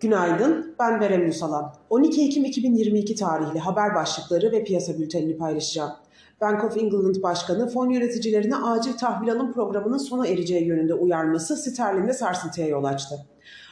Günaydın, 0.00 0.74
ben 0.78 1.00
Berem 1.00 1.26
Musalan. 1.26 1.74
12 1.90 2.24
Ekim 2.24 2.44
2022 2.44 3.14
tarihli 3.14 3.58
haber 3.58 3.94
başlıkları 3.94 4.52
ve 4.52 4.64
piyasa 4.64 4.98
bültenini 4.98 5.36
paylaşacağım. 5.36 5.92
Bank 6.40 6.64
of 6.64 6.76
England 6.76 7.22
Başkanı 7.22 7.68
fon 7.68 7.90
yöneticilerine 7.90 8.56
acil 8.56 8.92
tahvil 8.92 9.32
alım 9.32 9.52
programının 9.52 9.98
sona 9.98 10.26
ereceği 10.26 10.66
yönünde 10.66 10.94
uyarması 10.94 11.56
sterlinde 11.56 12.12
sarsıntıya 12.12 12.68
yol 12.68 12.84
açtı. 12.84 13.14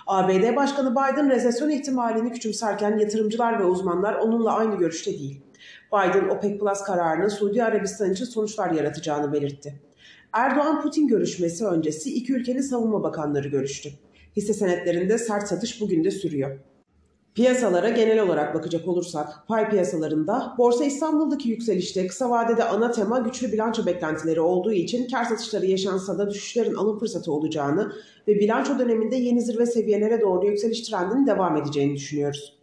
ABD 0.06 0.56
Başkanı 0.56 0.90
Biden 0.92 1.30
resesyon 1.30 1.70
ihtimalini 1.70 2.32
küçümserken 2.32 2.98
yatırımcılar 2.98 3.60
ve 3.60 3.64
uzmanlar 3.64 4.14
onunla 4.14 4.52
aynı 4.52 4.76
görüşte 4.76 5.10
değil. 5.10 5.42
Biden 5.92 6.28
OPEC 6.28 6.58
Plus 6.58 6.82
kararının 6.82 7.28
Suudi 7.28 7.64
Arabistan 7.64 8.12
için 8.12 8.24
sonuçlar 8.24 8.70
yaratacağını 8.70 9.32
belirtti. 9.32 9.80
Erdoğan-Putin 10.32 11.08
görüşmesi 11.08 11.66
öncesi 11.66 12.14
iki 12.14 12.32
ülkenin 12.32 12.60
savunma 12.60 13.02
bakanları 13.02 13.48
görüştü. 13.48 13.90
Hisse 14.36 14.54
senetlerinde 14.54 15.18
sert 15.18 15.48
satış 15.48 15.80
bugün 15.80 16.04
de 16.04 16.10
sürüyor. 16.10 16.58
Piyasalara 17.38 17.88
genel 17.88 18.22
olarak 18.22 18.54
bakacak 18.54 18.88
olursak, 18.88 19.28
pay 19.48 19.70
piyasalarında 19.70 20.54
Borsa 20.58 20.84
İstanbul'daki 20.84 21.48
yükselişte 21.48 22.06
kısa 22.06 22.30
vadede 22.30 22.64
ana 22.64 22.90
tema 22.90 23.18
güçlü 23.18 23.52
bilanço 23.52 23.86
beklentileri 23.86 24.40
olduğu 24.40 24.72
için 24.72 25.08
kar 25.08 25.24
satışları 25.24 25.66
yaşansa 25.66 26.18
da 26.18 26.30
düşüşlerin 26.30 26.74
alım 26.74 26.98
fırsatı 26.98 27.32
olacağını 27.32 27.92
ve 28.28 28.34
bilanço 28.34 28.78
döneminde 28.78 29.16
yeni 29.16 29.42
zirve 29.42 29.66
seviyelere 29.66 30.20
doğru 30.20 30.46
yükseliş 30.46 30.82
trendinin 30.82 31.26
devam 31.26 31.56
edeceğini 31.56 31.94
düşünüyoruz. 31.94 32.58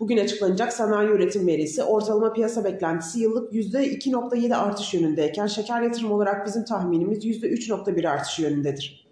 Bugün 0.00 0.18
açıklanacak 0.18 0.72
sanayi 0.72 1.08
üretim 1.08 1.46
verisi 1.46 1.82
ortalama 1.82 2.32
piyasa 2.32 2.64
beklentisi 2.64 3.20
yıllık 3.20 3.52
%2.7 3.52 4.54
artış 4.54 4.94
yönündeyken 4.94 5.46
şeker 5.46 5.82
yatırım 5.82 6.12
olarak 6.12 6.46
bizim 6.46 6.64
tahminimiz 6.64 7.24
%3.1 7.24 8.08
artış 8.08 8.38
yönündedir. 8.38 9.05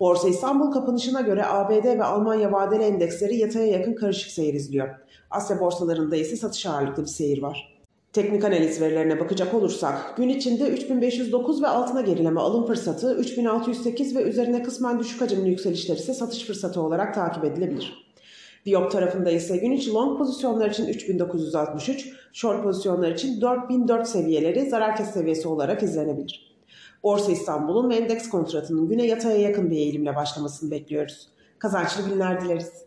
Borsa 0.00 0.28
İstanbul 0.28 0.70
kapanışına 0.70 1.20
göre 1.20 1.46
ABD 1.46 1.84
ve 1.84 2.04
Almanya 2.04 2.52
vadeli 2.52 2.82
endeksleri 2.82 3.36
yataya 3.36 3.66
yakın 3.66 3.94
karışık 3.94 4.30
seyir 4.30 4.54
izliyor. 4.54 4.88
Asya 5.30 5.60
borsalarında 5.60 6.16
ise 6.16 6.36
satış 6.36 6.66
ağırlıklı 6.66 7.02
bir 7.02 7.08
seyir 7.08 7.42
var. 7.42 7.80
Teknik 8.12 8.44
analiz 8.44 8.80
verilerine 8.80 9.20
bakacak 9.20 9.54
olursak 9.54 10.16
gün 10.16 10.28
içinde 10.28 10.68
3509 10.68 11.62
ve 11.62 11.68
altına 11.68 12.00
gerileme 12.00 12.40
alım 12.40 12.66
fırsatı, 12.66 13.14
3608 13.14 14.16
ve 14.16 14.22
üzerine 14.22 14.62
kısmen 14.62 14.98
düşük 14.98 15.20
hacimli 15.20 15.50
yükselişler 15.50 15.96
ise 15.96 16.14
satış 16.14 16.44
fırsatı 16.44 16.82
olarak 16.82 17.14
takip 17.14 17.44
edilebilir. 17.44 18.10
Viyop 18.66 18.92
tarafında 18.92 19.30
ise 19.30 19.56
gün 19.56 19.72
içi 19.72 19.92
long 19.92 20.18
pozisyonlar 20.18 20.70
için 20.70 20.86
3963, 20.86 22.12
short 22.32 22.62
pozisyonlar 22.62 23.10
için 23.10 23.40
4004 23.40 24.08
seviyeleri 24.08 24.70
zarar 24.70 24.96
kes 24.96 25.10
seviyesi 25.10 25.48
olarak 25.48 25.82
izlenebilir. 25.82 26.49
Borsa 27.02 27.32
İstanbul'un 27.32 27.90
ve 27.90 27.96
endeks 27.96 28.28
kontratının 28.28 28.88
güne 28.88 29.06
yataya 29.06 29.40
yakın 29.40 29.70
bir 29.70 29.76
eğilimle 29.76 30.16
başlamasını 30.16 30.70
bekliyoruz. 30.70 31.28
Kazançlı 31.58 32.08
günler 32.08 32.44
dileriz. 32.44 32.84